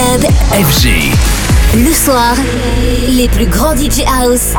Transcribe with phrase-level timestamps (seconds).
[0.00, 0.22] club
[0.52, 1.12] FG.
[1.74, 2.34] Le soir,
[3.08, 4.54] les plus grands DJ House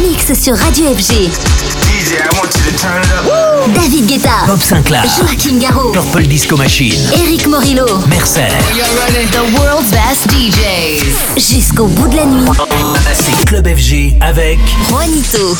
[0.00, 1.12] mixent sur Radio FG.
[1.12, 3.74] I want you to turn it up.
[3.74, 8.48] David Guetta, Bob Sinclair, Joaquin Garraud, Purple Disco Machine, Eric Morillo, Mercer.
[9.32, 11.36] The world's best DJs.
[11.36, 12.50] Jusqu'au bout de la nuit.
[13.14, 14.58] C'est Club FG avec
[14.88, 15.56] Juanito.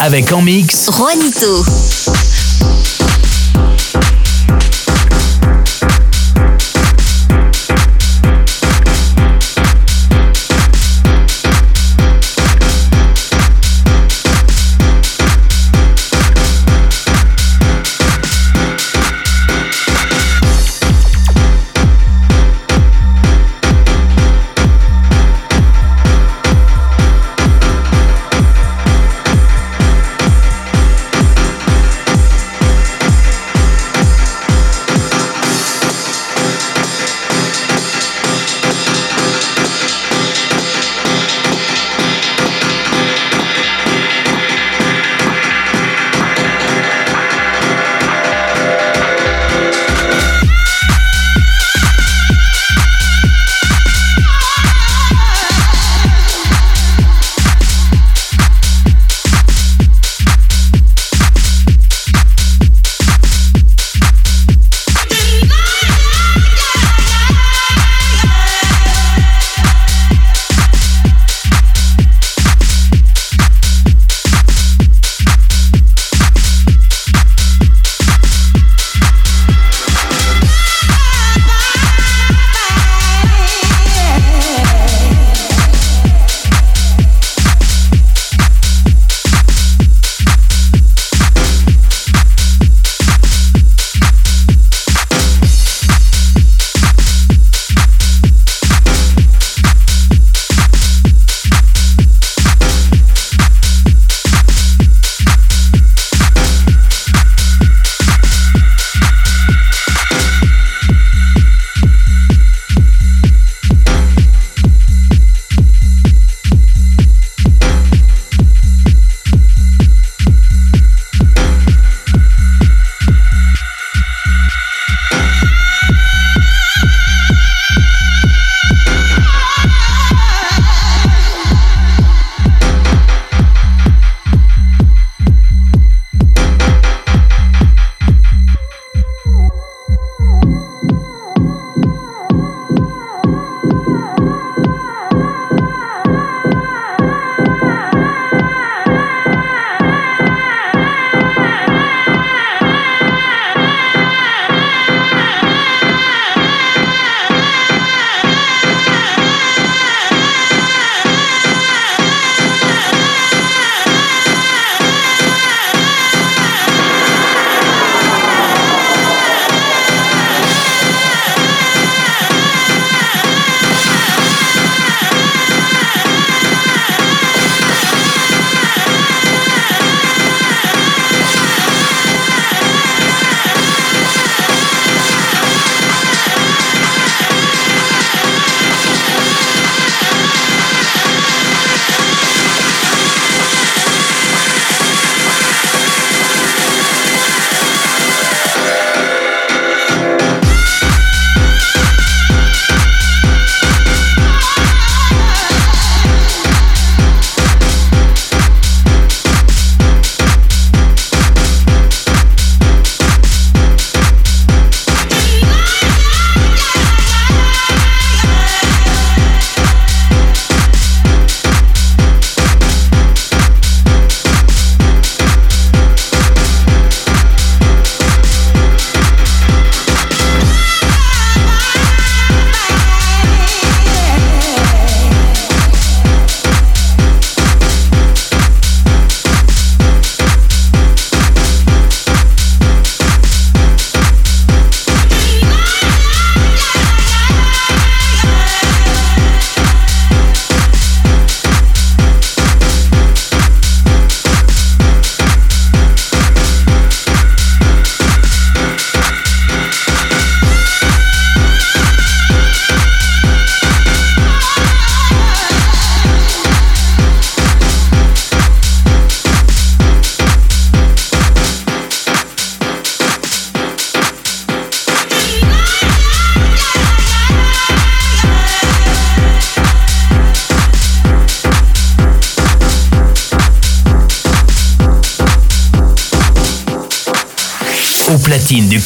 [0.00, 1.64] Avec en mix Juanito.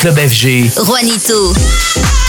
[0.06, 0.70] Club FG.
[0.86, 2.25] Juanito.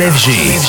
[0.00, 0.59] FG.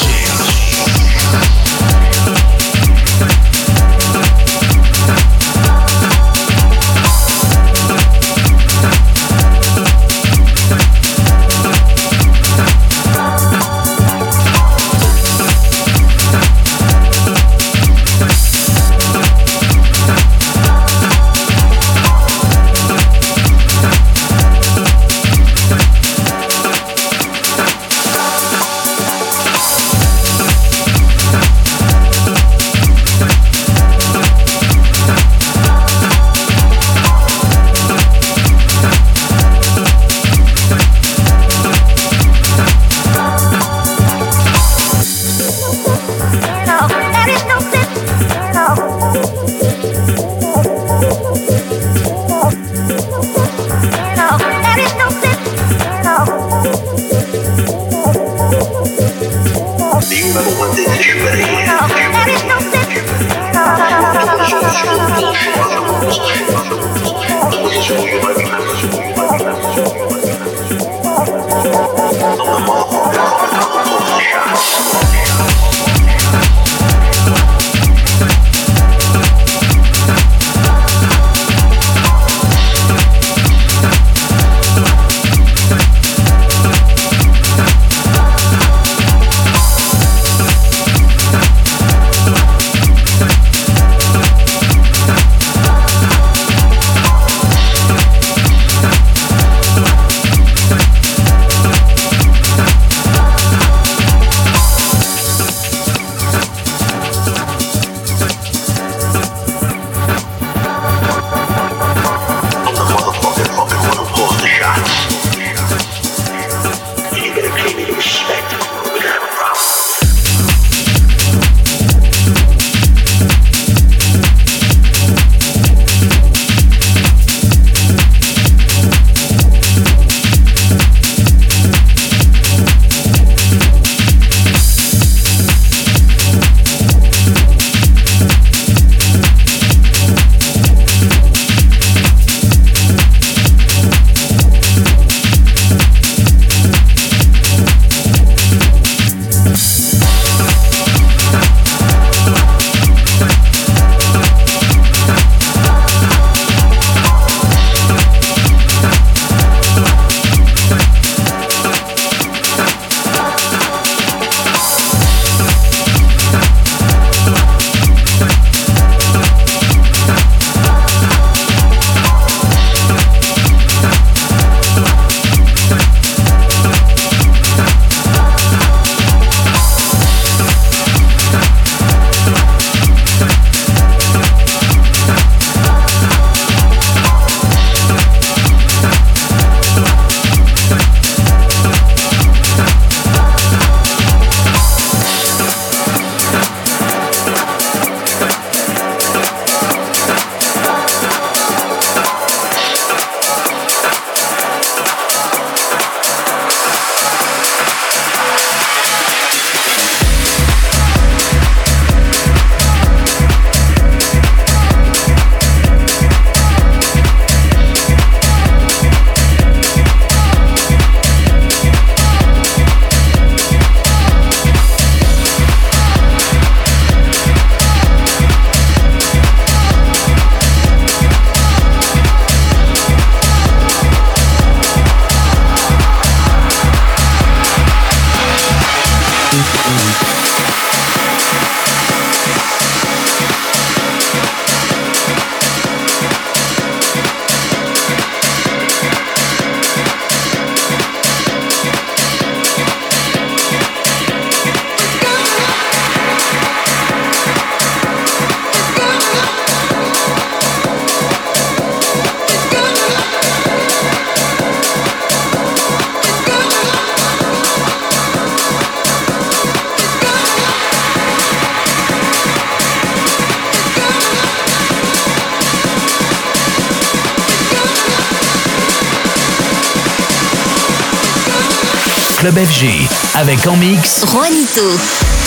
[283.15, 285.20] Avec en mix Juanito.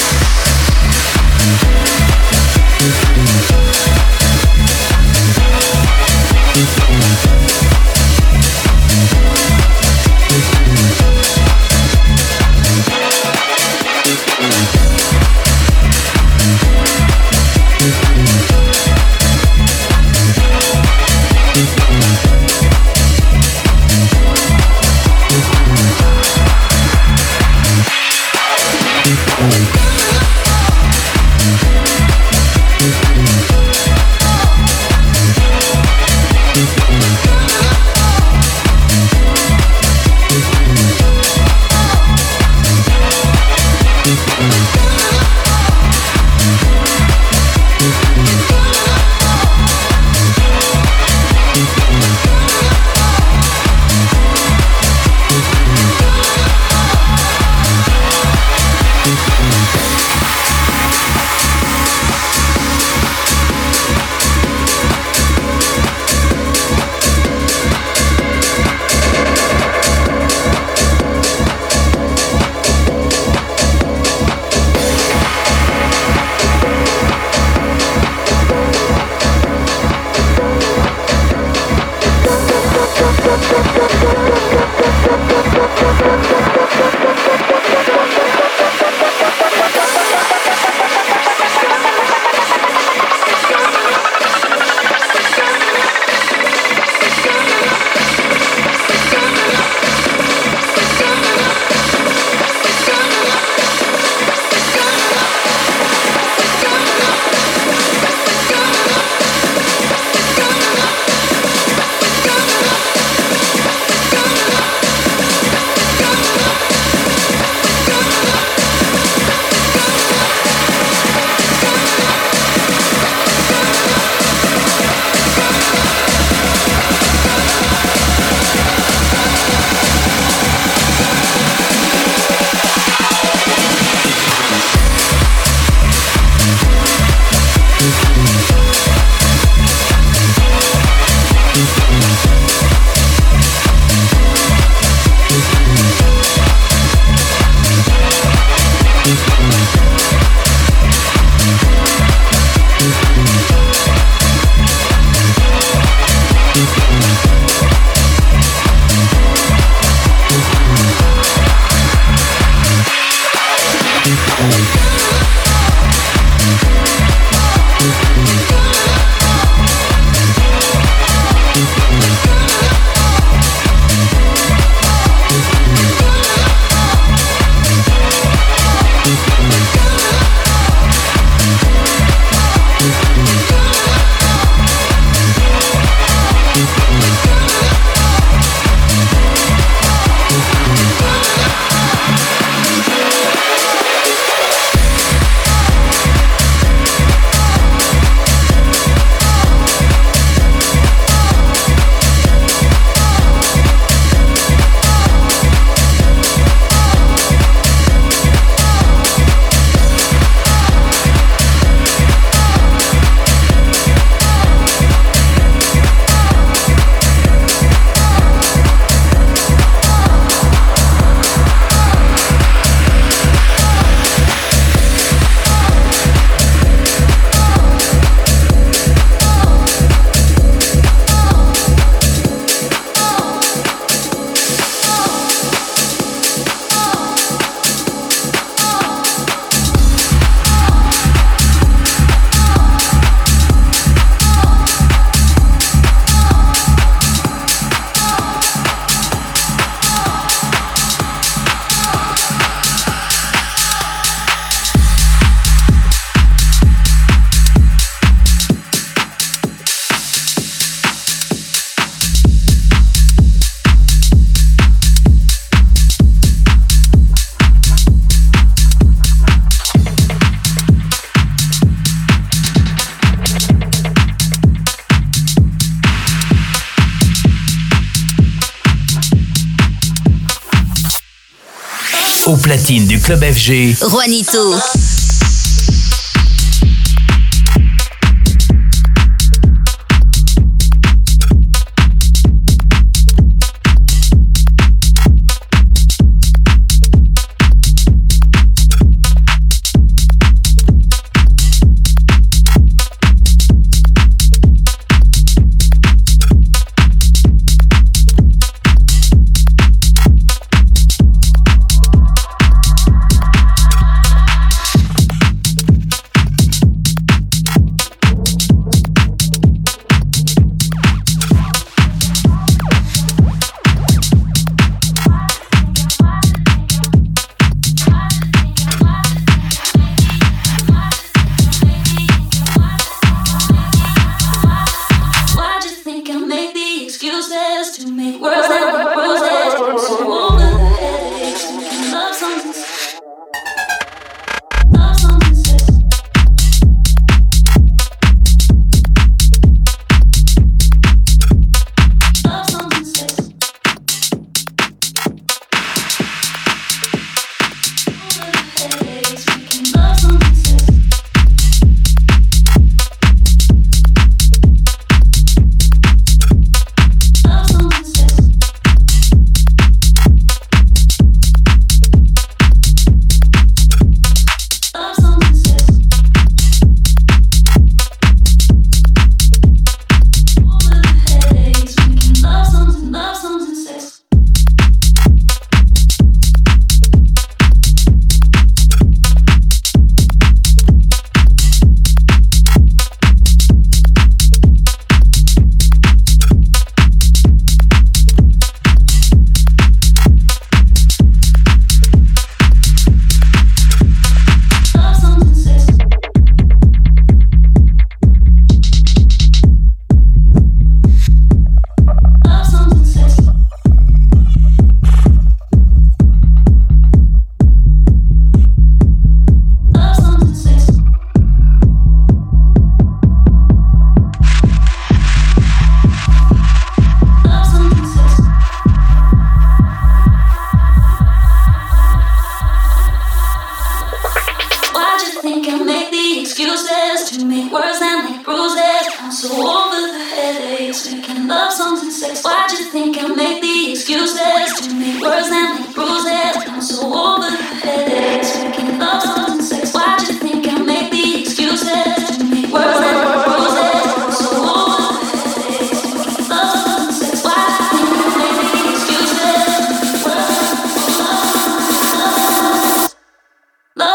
[283.04, 283.76] Club FG.
[283.90, 284.83] Juanito.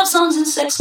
[0.10, 0.80] sounds and sex.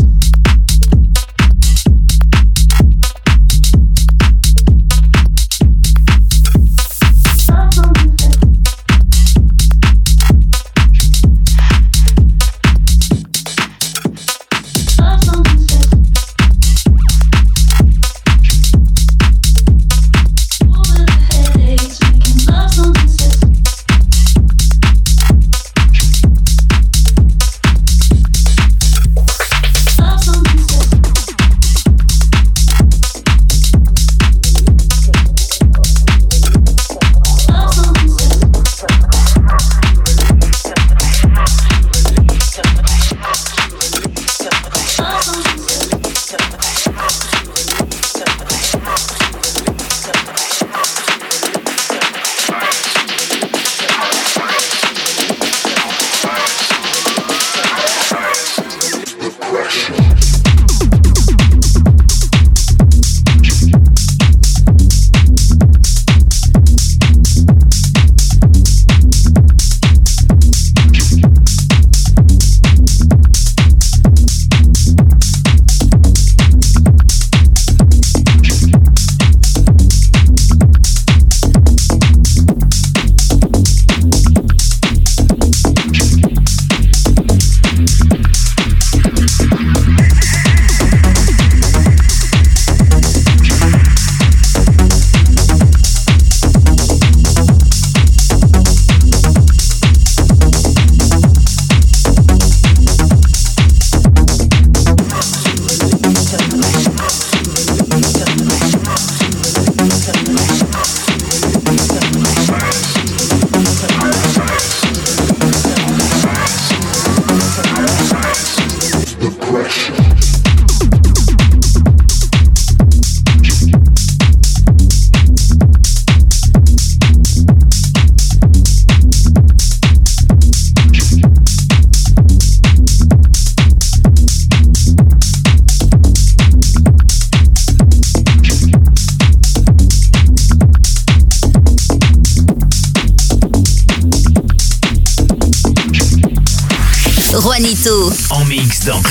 [110.09, 110.68] Juanito,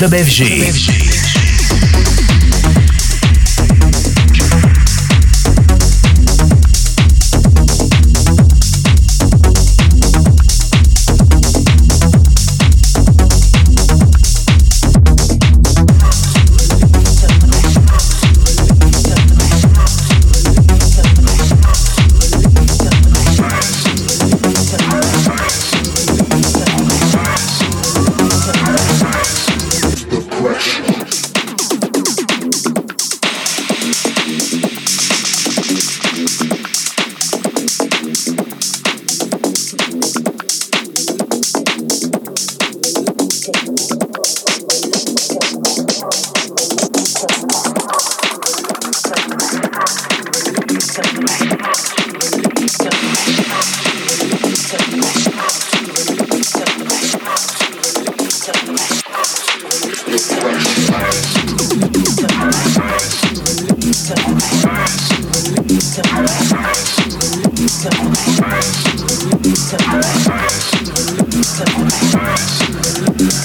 [0.00, 1.07] dans Club FG.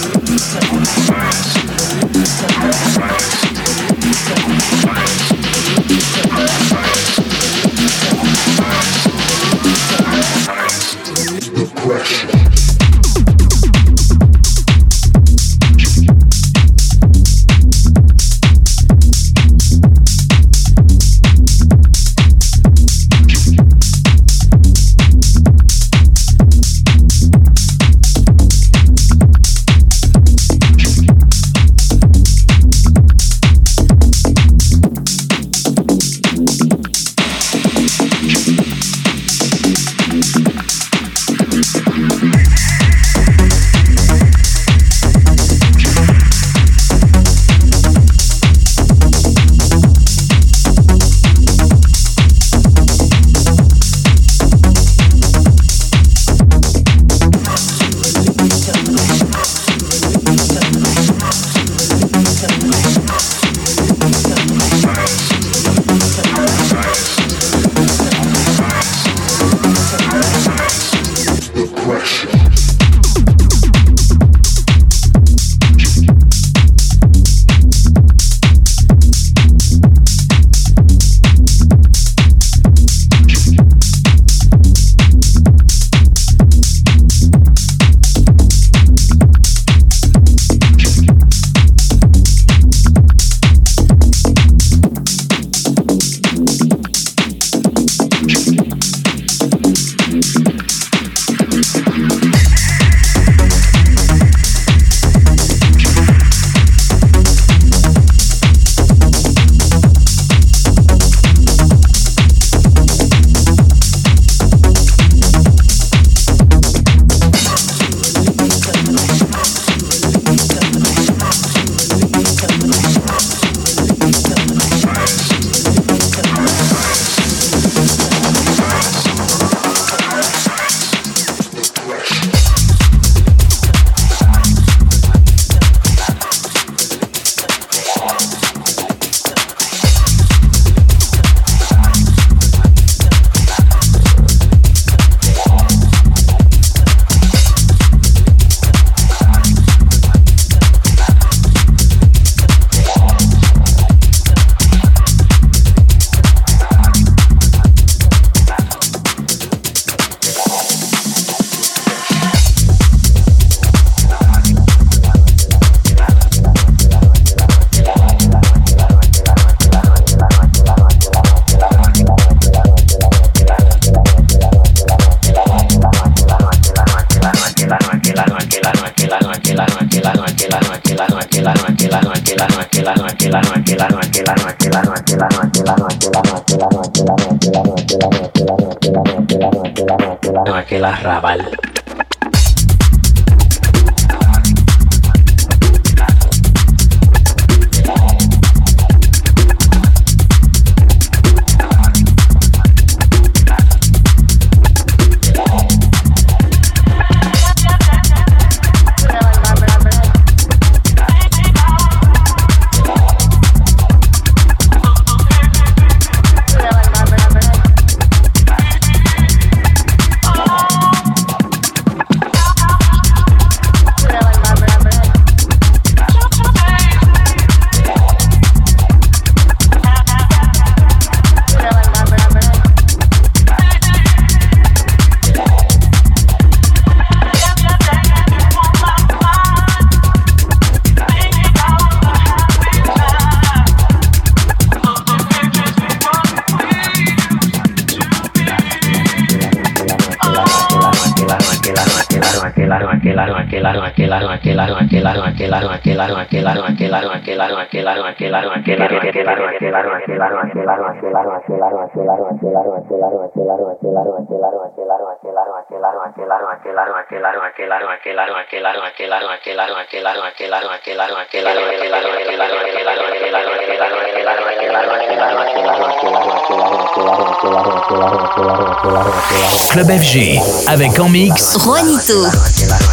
[279.72, 280.40] Club FG
[280.70, 282.93] avec en mix Juanito.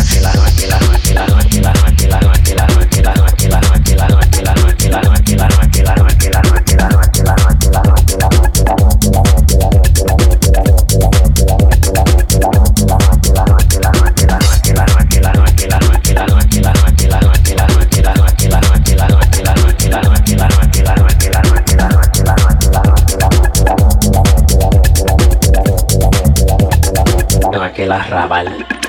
[28.10, 28.79] Arrabal.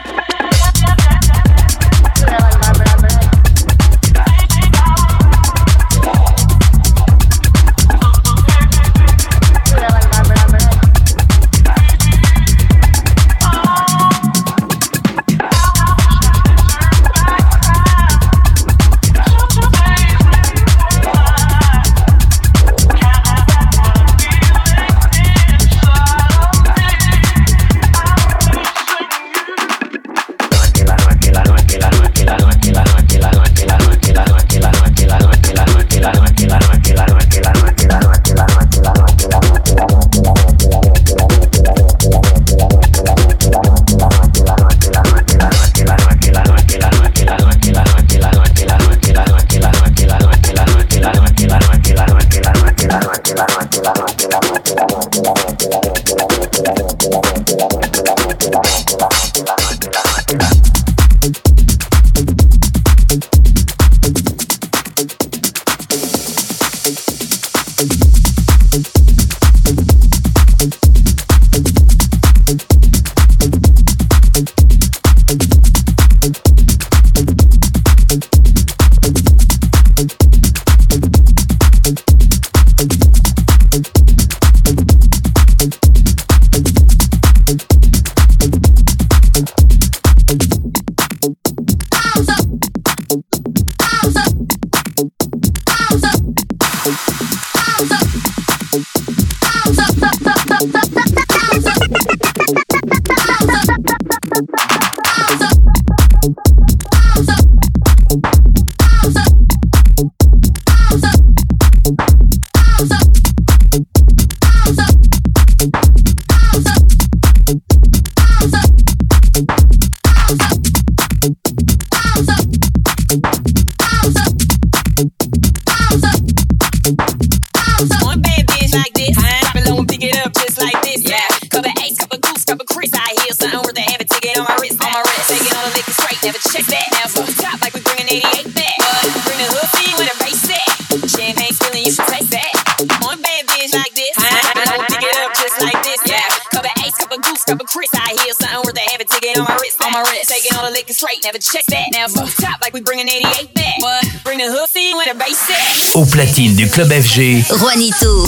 [155.93, 157.43] Au platine du club FG.
[157.57, 158.25] Juanito.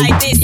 [0.00, 0.37] like this.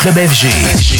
[0.00, 0.99] Club FG.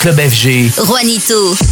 [0.00, 0.72] Club FG.
[0.88, 1.69] Juanito.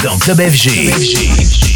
[0.00, 1.67] Juanito, En mix dans Club FG.